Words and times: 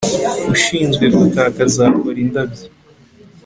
Ushinzwe 0.53 1.05
gutaka 1.17 1.59
azakora 1.67 2.17
indabyo 2.25 2.65